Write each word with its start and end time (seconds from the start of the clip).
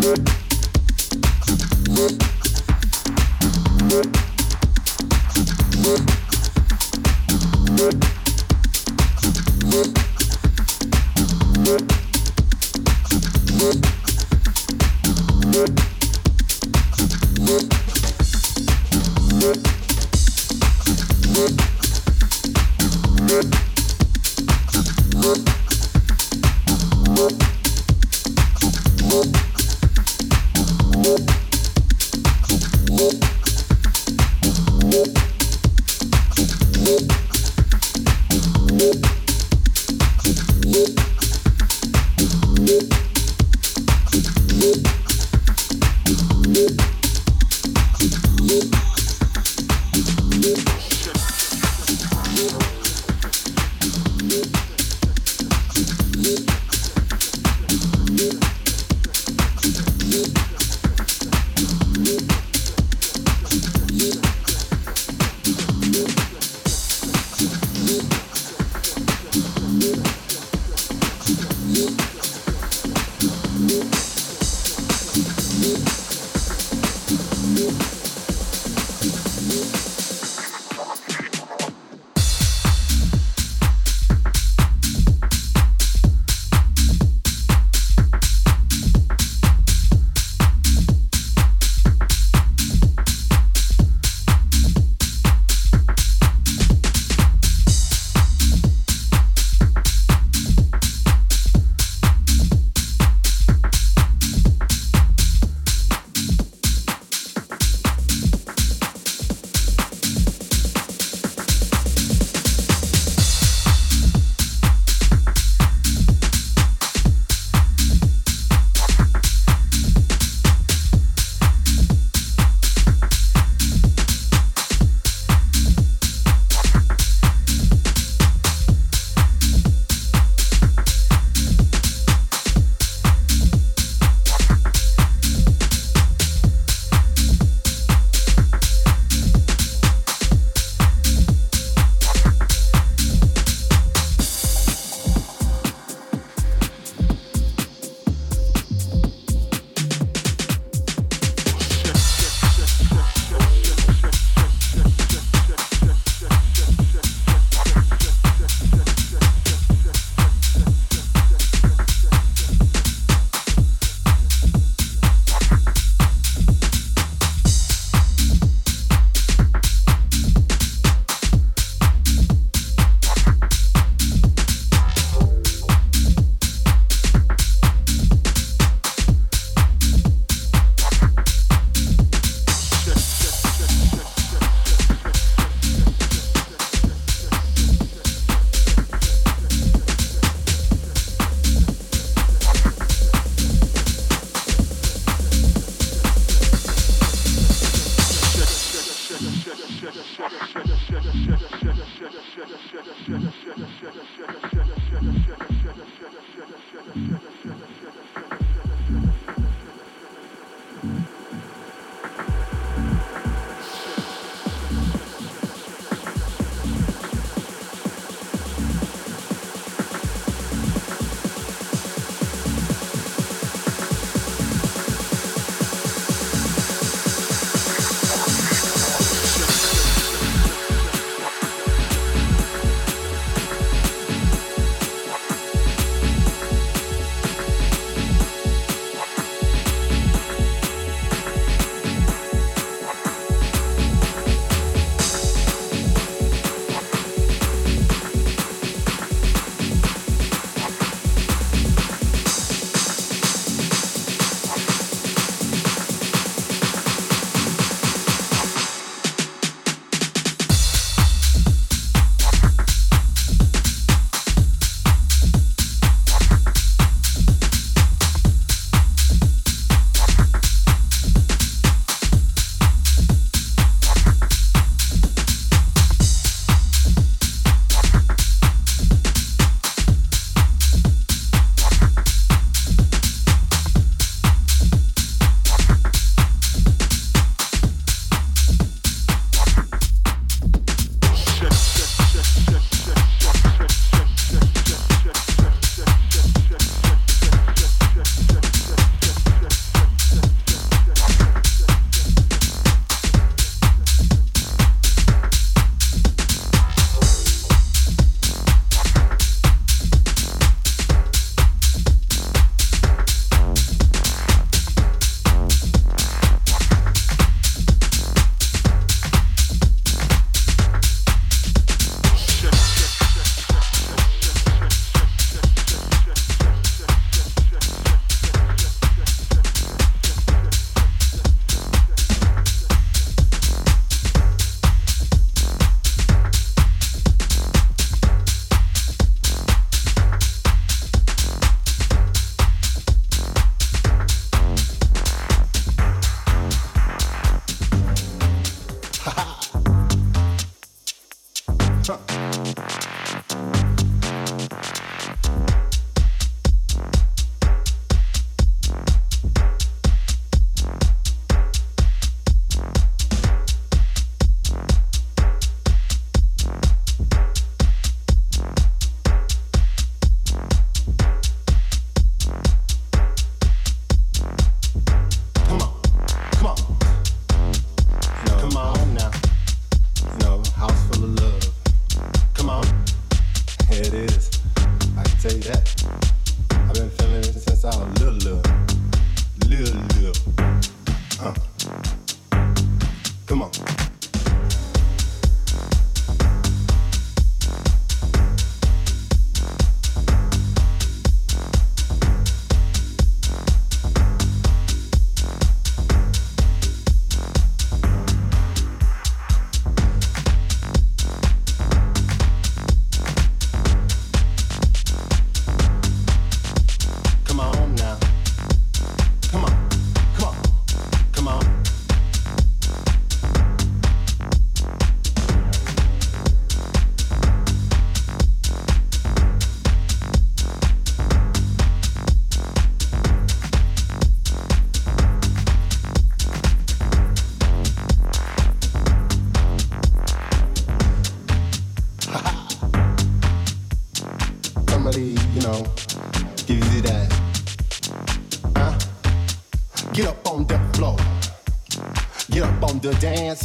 Thank 0.00 0.30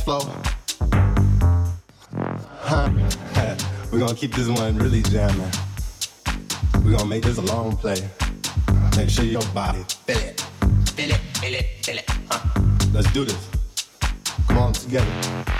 keep 4.16 4.36
this 4.36 4.48
one 4.48 4.78
really 4.78 5.02
jamming. 5.02 5.50
We're 6.84 6.92
gonna 6.92 7.06
make 7.06 7.24
this 7.24 7.40
a 7.40 7.42
long 7.42 7.76
play. 7.76 8.08
Make 8.96 9.10
sure 9.10 9.26
your 9.26 9.42
body 9.48 9.84
feel 10.06 10.18
it, 10.18 10.42
feel 10.92 11.10
it, 11.10 11.22
feel 11.42 11.56
it, 11.56 11.66
feel 11.84 11.98
it. 11.98 12.06
Huh. 12.30 12.62
Let's 12.94 13.12
do 13.14 13.26
this. 13.26 13.50
Come 14.48 14.60
on 14.60 14.74
together. 14.74 15.55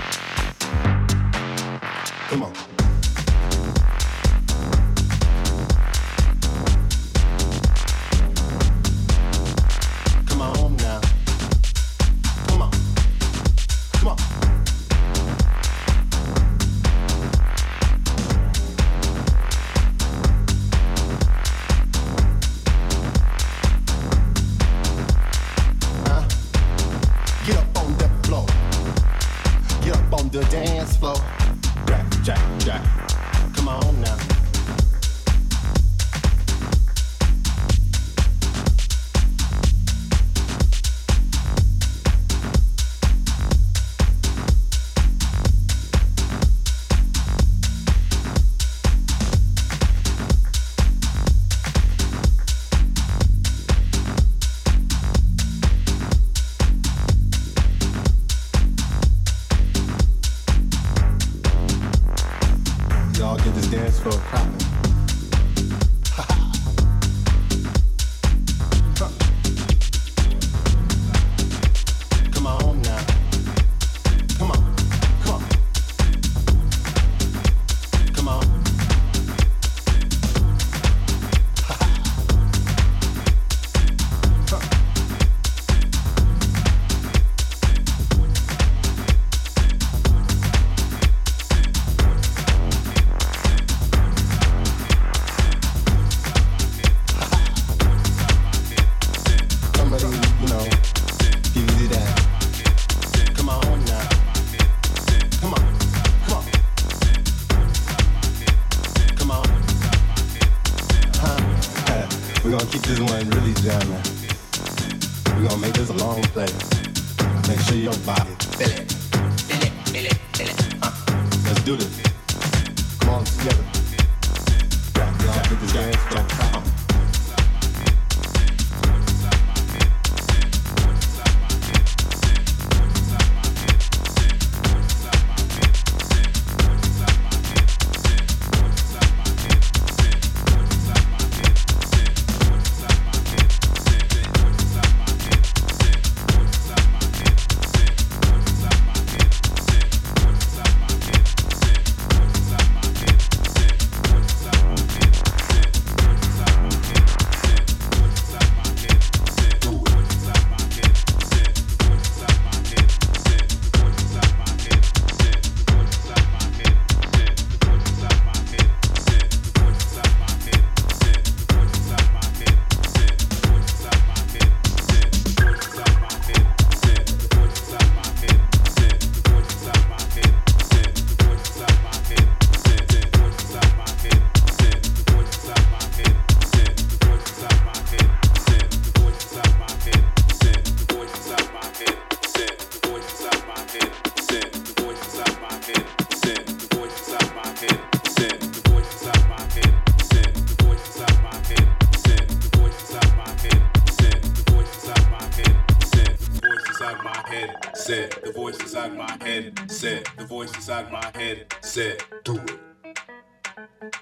inside 210.68 210.90
my 210.90 211.12
head 211.14 211.54
said, 211.60 212.02
do 212.24 212.34
it. 212.34 212.58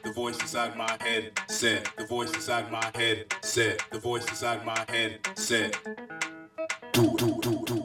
The 0.03 0.12
voice 0.14 0.40
inside 0.40 0.79
my 0.79 0.96
head 0.98 1.38
said, 1.46 1.87
the 1.98 2.07
voice 2.07 2.33
inside 2.33 2.72
my 2.72 2.90
head 2.94 3.35
said, 3.42 3.83
the 3.92 3.98
voice 3.98 4.27
inside 4.31 4.64
my 4.64 4.83
head 4.88 5.18
said, 5.35 5.77
do, 6.94 7.14
do, 7.18 7.38
do, 7.42 7.64
do. 7.66 7.84